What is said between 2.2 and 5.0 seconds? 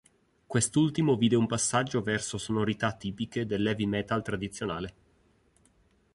sonorità tipiche dell’heavy metal tradizionale.